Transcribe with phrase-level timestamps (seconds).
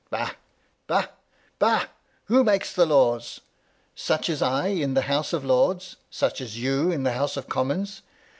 [0.09, 0.31] "Bah!
[0.87, 1.09] Bah!
[1.59, 1.85] Bah!
[2.25, 3.41] Who makes laws?
[3.93, 7.47] Such as I, in the House of Lords— ^such as you, in the House of
[7.47, 8.01] Commons.